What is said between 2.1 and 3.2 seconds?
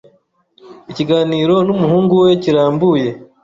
we kirambuye